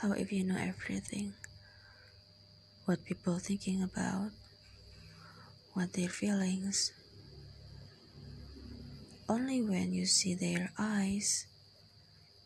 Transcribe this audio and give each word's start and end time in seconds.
How 0.00 0.12
if 0.12 0.32
you 0.32 0.44
know 0.44 0.56
everything? 0.56 1.34
What 2.86 3.04
people 3.04 3.38
thinking 3.38 3.82
about? 3.82 4.30
What 5.74 5.92
their 5.92 6.08
feelings? 6.08 6.90
Only 9.28 9.60
when 9.60 9.92
you 9.92 10.06
see 10.06 10.34
their 10.34 10.72
eyes, 10.78 11.44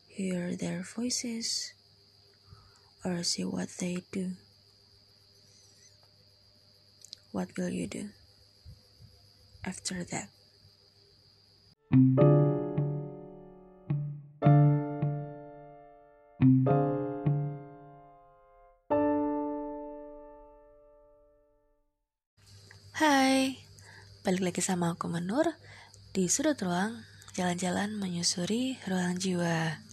hear 0.09 0.57
their 0.57 0.83
voices, 0.83 1.71
or 3.05 3.23
see 3.23 3.45
what 3.45 3.69
they 3.79 4.03
do. 4.11 4.31
What 7.31 7.55
will 7.57 7.69
you 7.69 7.87
do 7.87 8.09
after 9.63 10.03
that? 10.03 10.27
Hai, 22.95 23.59
balik 24.23 24.39
lagi 24.39 24.63
sama 24.63 24.95
aku 24.95 25.11
Menur 25.11 25.51
di 26.15 26.31
sudut 26.31 26.55
ruang 26.63 27.03
jalan-jalan 27.35 27.91
menyusuri 27.91 28.79
ruang 28.87 29.19
jiwa. 29.19 29.83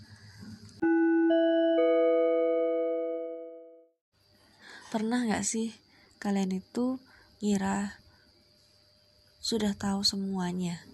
Pernah 4.87 5.27
nggak 5.27 5.43
sih 5.43 5.75
kalian 6.23 6.63
itu 6.63 7.03
ngira 7.43 7.99
sudah 9.43 9.75
tahu 9.75 10.07
semuanya, 10.07 10.87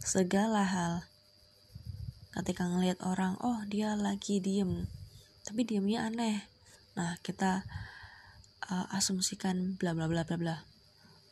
segala 0.00 0.64
hal. 0.64 1.04
Ketika 2.32 2.64
ngelihat 2.64 3.04
orang, 3.04 3.36
oh 3.44 3.60
dia 3.68 3.92
lagi 4.00 4.40
diem, 4.40 4.88
tapi 5.44 5.68
diemnya 5.68 6.08
aneh. 6.08 6.48
Nah 6.96 7.20
kita 7.20 7.68
uh, 8.72 8.88
asumsikan 8.96 9.76
bla 9.76 9.92
bla 9.92 10.08
bla 10.08 10.24
bla 10.24 10.40
bla 10.40 10.69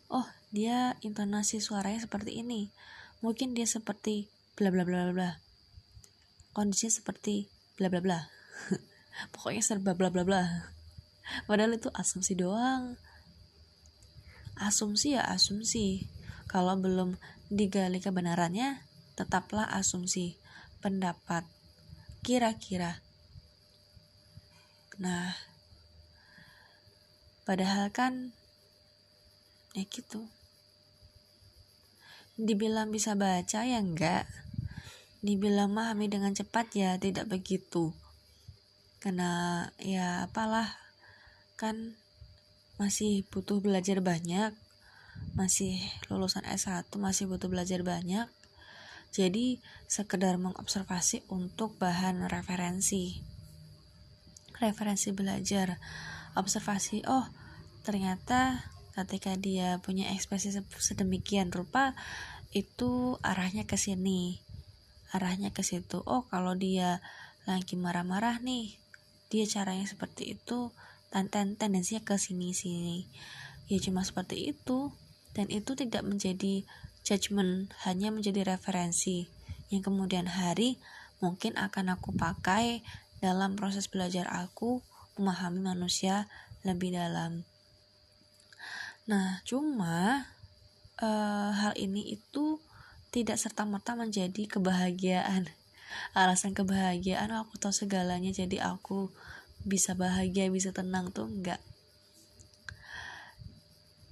oh 0.09 0.28
dia 0.48 0.97
intonasi 1.05 1.61
suaranya 1.61 2.01
seperti 2.05 2.41
ini. 2.41 2.73
Mungkin 3.20 3.53
dia 3.53 3.69
seperti 3.69 4.33
bla 4.56 4.73
bla 4.73 4.84
bla 4.84 5.12
bla. 5.12 5.31
Kondisinya 6.56 6.92
seperti 6.92 7.48
bla 7.77 7.92
bla 7.92 8.01
bla. 8.01 8.20
Pokoknya 9.33 9.62
serba 9.62 9.92
bla 9.92 10.09
bla 10.09 10.25
bla. 10.25 10.73
Padahal 11.45 11.77
itu 11.77 11.92
asumsi 11.92 12.33
doang. 12.39 12.97
Asumsi 14.56 15.14
ya 15.14 15.23
asumsi. 15.29 16.09
Kalau 16.48 16.75
belum 16.81 17.20
digali 17.53 18.01
kebenarannya 18.01 18.81
tetaplah 19.17 19.69
asumsi 19.69 20.41
pendapat 20.81 21.45
kira-kira. 22.25 23.03
Nah 24.98 25.36
padahal 27.45 27.89
kan 27.92 28.36
ya 29.74 29.84
gitu. 29.88 30.28
Dibilang 32.38 32.94
bisa 32.94 33.19
baca 33.19 33.66
ya 33.66 33.78
enggak? 33.83 34.24
Dibilang 35.20 35.74
memahami 35.74 36.06
dengan 36.06 36.33
cepat 36.33 36.70
ya 36.77 36.94
tidak 36.97 37.27
begitu. 37.27 37.91
Karena 39.02 39.66
ya 39.83 40.30
apalah 40.30 40.70
kan 41.58 41.98
masih 42.78 43.27
butuh 43.34 43.58
belajar 43.58 43.98
banyak 43.98 44.55
masih 45.34 45.78
lulusan 46.11 46.46
S1 46.46 46.91
masih 46.98 47.30
butuh 47.30 47.50
belajar 47.50 47.83
banyak. 47.83 48.27
Jadi 49.08 49.58
sekedar 49.89 50.36
mengobservasi 50.36 51.24
untuk 51.33 51.78
bahan 51.80 52.28
referensi. 52.28 53.19
Referensi 54.58 55.14
belajar 55.14 55.78
observasi 56.34 57.06
oh 57.08 57.27
ternyata 57.86 58.69
ketika 58.99 59.39
dia 59.39 59.79
punya 59.79 60.11
ekspresi 60.11 60.51
sedemikian 60.83 61.55
rupa 61.55 61.95
itu 62.51 63.20
arahnya 63.23 63.63
ke 63.69 63.79
sini. 63.79 64.42
Arahnya 65.14 65.55
ke 65.55 65.63
situ. 65.63 66.03
Oh 66.05 66.27
kalau 66.27 66.59
dia 66.59 66.98
lagi 67.47 67.79
marah-marah 67.79 68.42
nih 68.42 68.77
dia 69.29 69.45
caranya 69.45 69.85
seperti 69.85 70.37
itu 70.37 70.73
dan 71.13 71.29
ten 71.29 71.57
tendensinya 71.57 72.05
ke 72.05 72.17
sini 72.17 72.53
sini. 72.53 73.07
Ya 73.69 73.79
cuma 73.81 74.05
seperti 74.05 74.53
itu 74.53 74.92
dan 75.37 75.48
itu 75.53 75.77
tidak 75.77 76.03
menjadi 76.05 76.64
judgement 77.05 77.73
hanya 77.85 78.13
menjadi 78.13 78.57
referensi. 78.57 79.29
Yang 79.69 79.92
kemudian 79.92 80.29
hari 80.29 80.81
mungkin 81.20 81.57
akan 81.61 81.95
aku 81.97 82.17
pakai 82.17 82.81
dalam 83.20 83.55
proses 83.55 83.89
belajar 83.89 84.29
aku 84.29 84.81
memahami 85.19 85.61
manusia 85.61 86.31
lebih 86.63 86.95
dalam 86.95 87.45
Nah, 89.08 89.41
cuma 89.48 90.29
uh, 91.01 91.51
hal 91.57 91.73
ini 91.80 92.13
itu 92.13 92.61
tidak 93.08 93.41
serta-merta 93.41 93.96
menjadi 93.96 94.45
kebahagiaan. 94.45 95.48
Alasan 96.13 96.52
kebahagiaan 96.52 97.33
aku 97.33 97.57
tahu 97.57 97.73
segalanya 97.73 98.29
jadi 98.29 98.69
aku 98.69 99.08
bisa 99.64 99.96
bahagia, 99.96 100.52
bisa 100.52 100.77
tenang 100.77 101.08
tuh 101.08 101.24
enggak. 101.24 101.57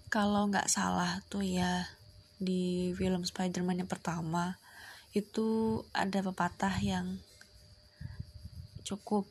Kalau 0.09 0.49
nggak 0.49 0.73
salah 0.73 1.21
tuh 1.29 1.45
ya 1.45 1.93
di 2.41 2.97
film 2.97 3.21
Spider-Man 3.21 3.85
yang 3.85 3.91
pertama 3.93 4.57
itu 5.13 5.81
ada 5.93 6.25
pepatah 6.25 6.73
yang 6.81 7.21
cukup 8.81 9.29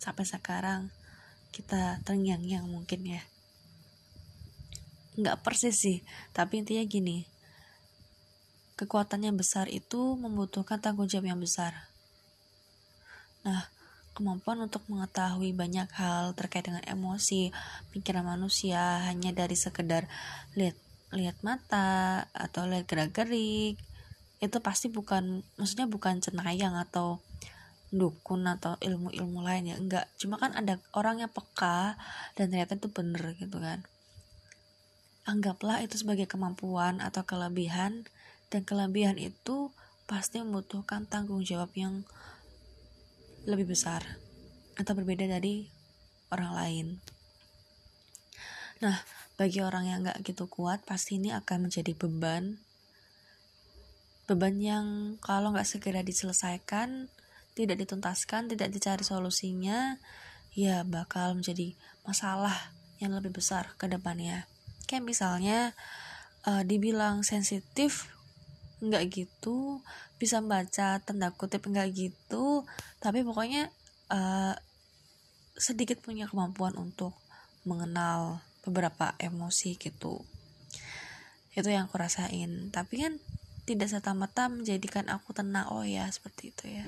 sampai 0.00 0.24
sekarang 0.24 0.88
kita 1.52 2.00
terngiang-ngiang 2.08 2.64
mungkin 2.64 3.04
ya 3.04 3.24
nggak 5.14 5.40
persis 5.46 5.76
sih 5.78 5.98
tapi 6.36 6.62
intinya 6.62 6.84
gini. 6.86 7.26
Kekuatan 8.74 9.22
yang 9.22 9.38
besar 9.38 9.70
itu 9.70 10.18
membutuhkan 10.18 10.82
tanggung 10.82 11.06
jawab 11.06 11.30
yang 11.30 11.38
besar. 11.38 11.86
Nah 13.46 13.70
kemampuan 14.14 14.62
untuk 14.62 14.86
mengetahui 14.86 15.50
banyak 15.50 15.90
hal 15.98 16.38
terkait 16.38 16.70
dengan 16.70 16.82
emosi 16.86 17.50
pikiran 17.90 18.22
manusia 18.22 19.02
hanya 19.10 19.34
dari 19.34 19.58
sekedar 19.58 20.06
lihat 20.54 20.78
lihat 21.10 21.34
mata 21.42 22.26
atau 22.30 22.66
lihat 22.70 22.86
gerak 22.86 23.10
gerik 23.10 23.74
itu 24.38 24.58
pasti 24.62 24.86
bukan 24.86 25.42
maksudnya 25.58 25.90
bukan 25.90 26.22
cenayang 26.22 26.78
atau 26.78 27.18
dukun 27.94 28.46
atau 28.46 28.74
ilmu-ilmu 28.82 29.42
lain 29.42 29.70
ya 29.70 29.76
enggak 29.78 30.06
cuma 30.18 30.38
kan 30.38 30.54
ada 30.54 30.78
orang 30.94 31.22
yang 31.22 31.30
peka 31.30 31.94
dan 32.34 32.50
ternyata 32.50 32.74
itu 32.78 32.90
bener 32.90 33.34
gitu 33.38 33.58
kan 33.62 33.82
Anggaplah 35.24 35.80
itu 35.80 35.96
sebagai 35.96 36.28
kemampuan 36.28 37.00
atau 37.00 37.24
kelebihan, 37.24 38.04
dan 38.52 38.60
kelebihan 38.60 39.16
itu 39.16 39.72
pasti 40.04 40.44
membutuhkan 40.44 41.08
tanggung 41.08 41.40
jawab 41.40 41.72
yang 41.72 42.04
lebih 43.48 43.72
besar 43.72 44.20
atau 44.76 44.92
berbeda 44.92 45.24
dari 45.24 45.72
orang 46.28 46.52
lain. 46.52 46.86
Nah, 48.84 49.00
bagi 49.40 49.64
orang 49.64 49.88
yang 49.88 50.04
gak 50.04 50.20
gitu 50.28 50.44
kuat, 50.44 50.84
pasti 50.84 51.16
ini 51.16 51.32
akan 51.32 51.72
menjadi 51.72 51.96
beban. 51.96 52.60
Beban 54.28 54.60
yang 54.60 55.16
kalau 55.24 55.56
gak 55.56 55.64
segera 55.64 56.04
diselesaikan, 56.04 57.08
tidak 57.56 57.80
dituntaskan, 57.80 58.52
tidak 58.52 58.68
dicari 58.76 59.00
solusinya, 59.00 59.96
ya 60.52 60.84
bakal 60.84 61.32
menjadi 61.32 61.72
masalah 62.04 62.76
yang 63.00 63.16
lebih 63.16 63.32
besar 63.32 63.72
ke 63.80 63.88
depannya 63.88 64.44
kayak 64.94 65.02
misalnya 65.02 65.74
uh, 66.46 66.62
dibilang 66.62 67.26
sensitif 67.26 68.14
nggak 68.78 69.10
gitu 69.10 69.82
bisa 70.22 70.38
baca 70.38 71.02
tanda 71.02 71.34
kutip 71.34 71.66
nggak 71.66 71.90
gitu 71.90 72.62
tapi 73.02 73.26
pokoknya 73.26 73.74
uh, 74.14 74.54
sedikit 75.54 76.02
punya 76.02 76.26
kemampuan 76.26 76.74
untuk 76.74 77.14
mengenal 77.64 78.42
beberapa 78.66 79.14
emosi 79.22 79.78
gitu. 79.78 80.24
Itu 81.54 81.68
yang 81.70 81.86
aku 81.86 81.96
rasain. 82.00 82.74
Tapi 82.74 82.94
kan 83.06 83.12
tidak 83.64 83.88
serta-merta 83.88 84.50
menjadikan 84.50 85.06
aku 85.08 85.30
tenang. 85.32 85.70
Oh 85.70 85.86
ya 85.86 86.10
seperti 86.10 86.50
itu 86.50 86.64
ya. 86.68 86.86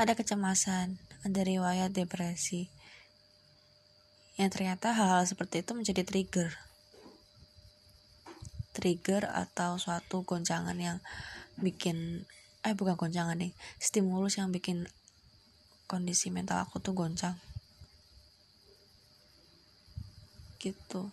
Ada 0.00 0.16
kecemasan 0.16 0.98
ada 1.22 1.40
riwayat 1.44 1.92
depresi. 1.92 2.72
Yang 4.34 4.58
ternyata 4.58 4.90
hal-hal 4.96 5.22
seperti 5.28 5.62
itu 5.62 5.76
menjadi 5.76 6.02
trigger 6.02 6.50
trigger 8.74 9.30
atau 9.30 9.78
suatu 9.78 10.26
goncangan 10.26 10.74
yang 10.74 10.98
bikin 11.62 12.26
eh 12.66 12.74
bukan 12.74 12.98
goncangan 12.98 13.38
nih 13.38 13.54
stimulus 13.78 14.40
yang 14.42 14.50
bikin 14.50 14.90
kondisi 15.86 16.34
mental 16.34 16.64
aku 16.66 16.82
tuh 16.82 16.96
goncang. 16.96 17.38
Gitu. 20.58 21.12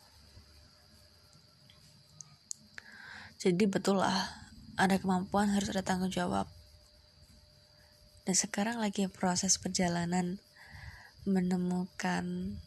Jadi 3.41 3.63
betul 3.67 3.99
lah 3.99 4.47
ada 4.79 4.97
kemampuan 4.97 5.51
harus 5.51 5.69
ada 5.69 5.83
tanggung 5.85 6.09
jawab. 6.09 6.47
Dan 8.25 8.37
sekarang 8.37 8.77
lagi 8.79 9.09
proses 9.09 9.57
perjalanan 9.57 10.37
menemukan 11.25 12.57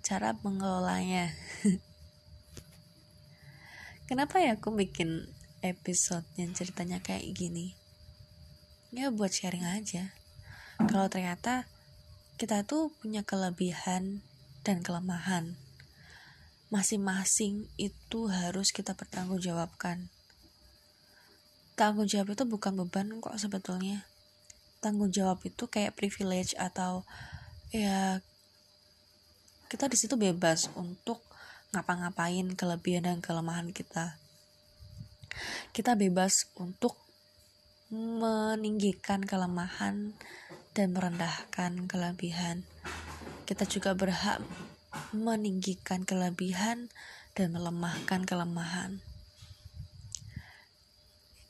cara 0.00 0.34
mengelolanya 0.40 1.34
kenapa 4.10 4.42
ya 4.42 4.58
aku 4.58 4.74
bikin 4.74 5.30
episode 5.62 6.26
yang 6.34 6.50
ceritanya 6.50 6.98
kayak 6.98 7.30
gini? 7.30 7.78
Ya 8.90 9.14
buat 9.14 9.30
sharing 9.30 9.62
aja. 9.62 10.10
Kalau 10.82 11.06
ternyata 11.06 11.70
kita 12.34 12.66
tuh 12.66 12.90
punya 12.98 13.22
kelebihan 13.22 14.26
dan 14.66 14.82
kelemahan. 14.82 15.54
Masing-masing 16.74 17.70
itu 17.78 18.26
harus 18.26 18.74
kita 18.74 18.98
pertanggungjawabkan. 18.98 20.10
Tanggung 21.78 22.10
jawab 22.10 22.34
itu 22.34 22.42
bukan 22.42 22.82
beban 22.82 23.14
kok 23.22 23.38
sebetulnya. 23.38 24.02
Tanggung 24.82 25.14
jawab 25.14 25.38
itu 25.46 25.70
kayak 25.70 25.94
privilege 25.94 26.58
atau 26.58 27.06
ya 27.70 28.18
kita 29.70 29.86
di 29.86 29.94
situ 29.94 30.18
bebas 30.18 30.66
untuk 30.74 31.22
ngapa-ngapain 31.70 32.54
kelebihan 32.58 33.06
dan 33.06 33.18
kelemahan 33.22 33.70
kita. 33.70 34.18
Kita 35.70 35.94
bebas 35.94 36.50
untuk 36.58 36.98
meninggikan 37.90 39.22
kelemahan 39.22 40.14
dan 40.74 40.94
merendahkan 40.94 41.86
kelebihan. 41.90 42.66
Kita 43.46 43.66
juga 43.66 43.94
berhak 43.98 44.42
meninggikan 45.14 46.06
kelebihan 46.06 46.90
dan 47.34 47.54
melemahkan 47.54 48.26
kelemahan. 48.26 49.02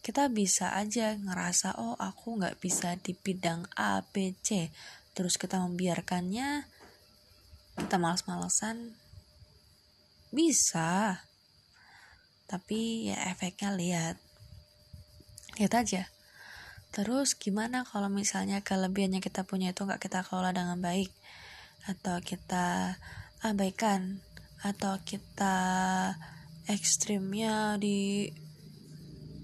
Kita 0.01 0.33
bisa 0.33 0.73
aja 0.77 1.13
ngerasa 1.17 1.77
oh 1.77 1.97
aku 2.01 2.41
nggak 2.41 2.57
bisa 2.61 2.97
di 2.97 3.13
bidang 3.13 3.69
A 3.77 4.01
B 4.01 4.33
C. 4.41 4.73
Terus 5.13 5.37
kita 5.37 5.61
membiarkannya 5.61 6.65
kita 7.77 7.97
males-malesan 8.01 8.97
bisa. 10.31 11.23
Tapi 12.51 13.11
ya 13.15 13.19
efeknya 13.31 13.71
lihat. 13.75 14.17
Lihat 15.59 15.75
aja. 15.75 16.03
Terus 16.91 17.39
gimana 17.39 17.87
kalau 17.87 18.11
misalnya 18.11 18.59
kelebihan 18.67 19.15
yang 19.15 19.23
kita 19.23 19.47
punya 19.47 19.71
itu 19.71 19.87
nggak 19.87 20.03
kita 20.03 20.27
kelola 20.27 20.51
dengan 20.51 20.83
baik? 20.83 21.11
Atau 21.87 22.19
kita 22.23 22.99
abaikan? 23.43 24.19
Atau 24.63 24.99
kita 25.07 25.55
ekstrimnya 26.67 27.79
di 27.79 28.31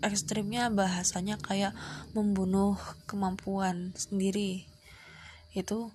ekstrimnya 0.03 0.69
bahasanya 0.69 1.39
kayak 1.39 1.73
membunuh 2.13 2.75
kemampuan 3.07 3.95
sendiri. 3.95 4.67
Itu 5.55 5.95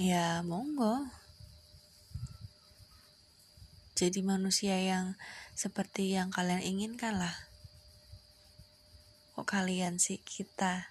ya 0.00 0.40
monggo 0.40 1.21
jadi 4.02 4.18
manusia 4.26 4.74
yang 4.82 5.14
seperti 5.54 6.18
yang 6.18 6.34
kalian 6.34 6.58
inginkan 6.58 7.22
lah 7.22 7.30
kok 9.38 9.46
kalian 9.46 10.02
sih 10.02 10.18
kita? 10.18 10.90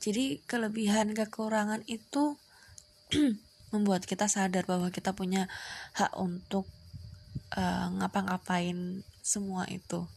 Jadi 0.00 0.40
kelebihan 0.48 1.12
kekurangan 1.12 1.84
itu 1.84 2.40
membuat 3.76 4.08
kita 4.08 4.32
sadar 4.32 4.64
bahwa 4.64 4.88
kita 4.88 5.12
punya 5.12 5.44
hak 5.92 6.16
untuk 6.16 6.64
uh, 7.52 7.92
ngapa-ngapain 8.00 9.04
semua 9.20 9.68
itu. 9.68 10.08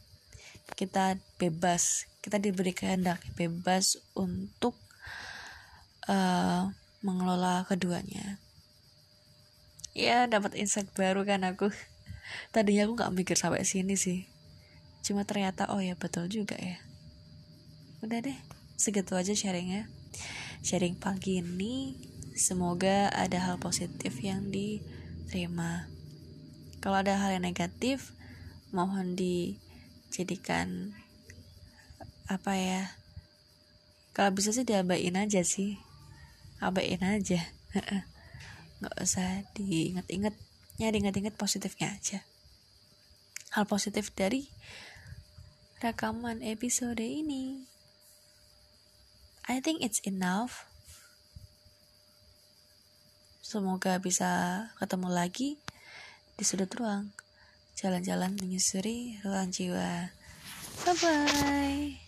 Kita 0.72 1.20
bebas 1.36 2.08
kita 2.24 2.40
diberi 2.40 2.72
kehendak 2.72 3.20
bebas 3.36 4.00
untuk 4.16 4.72
uh, 6.08 6.72
mengelola 7.04 7.68
keduanya 7.68 8.40
ya 9.94 10.26
dapat 10.26 10.58
insight 10.58 10.90
baru 10.92 11.22
kan 11.22 11.46
aku. 11.46 11.70
Tadinya 12.50 12.90
aku 12.90 12.92
nggak 12.98 13.14
mikir 13.14 13.36
sampai 13.38 13.62
sini 13.62 13.94
sih. 13.94 14.26
Cuma 15.06 15.22
ternyata 15.22 15.70
oh 15.70 15.78
ya 15.78 15.94
betul 15.94 16.26
juga 16.26 16.58
ya. 16.58 16.82
Udah 18.02 18.20
deh 18.20 18.36
segitu 18.74 19.14
aja 19.14 19.32
sharingnya. 19.32 19.86
Sharing 20.66 20.98
pagi 20.98 21.38
ini 21.38 21.94
semoga 22.34 23.08
ada 23.14 23.38
hal 23.38 23.62
positif 23.62 24.18
yang 24.20 24.50
diterima. 24.50 25.86
Kalau 26.82 27.00
ada 27.00 27.16
hal 27.16 27.38
yang 27.38 27.46
negatif 27.46 28.12
mohon 28.74 29.14
dijadikan 29.14 30.98
apa 32.26 32.56
ya 32.56 32.82
kalau 34.16 34.32
bisa 34.32 34.50
sih 34.50 34.66
diabain 34.66 35.14
aja 35.14 35.46
sih. 35.46 35.78
Abain 36.62 37.02
aja 37.02 37.44
nggak 38.84 39.00
usah 39.00 39.48
diinget-inget 39.56 40.36
ya 40.76 40.92
diinget-inget 40.92 41.34
positifnya 41.40 41.96
aja. 41.96 42.20
Hal 43.56 43.64
positif 43.64 44.12
dari 44.12 44.50
rekaman 45.80 46.44
episode 46.44 47.00
ini. 47.00 47.64
I 49.48 49.60
think 49.60 49.80
it's 49.84 50.00
enough. 50.04 50.68
Semoga 53.44 54.00
bisa 54.00 54.66
ketemu 54.80 55.08
lagi 55.12 55.60
di 56.34 56.44
sudut 56.44 56.72
ruang. 56.74 57.12
Jalan-jalan 57.76 58.36
menyusuri 58.40 59.20
ruang 59.22 59.52
jiwa. 59.52 60.10
Bye 60.84 60.94
bye 60.98 62.03